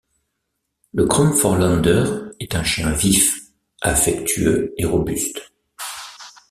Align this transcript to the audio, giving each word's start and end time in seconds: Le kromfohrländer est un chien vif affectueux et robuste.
Le 0.95 1.05
kromfohrländer 1.05 2.05
est 2.39 2.55
un 2.55 2.63
chien 2.63 2.89
vif 2.91 3.39
affectueux 3.83 4.73
et 4.75 4.85
robuste. 4.85 5.51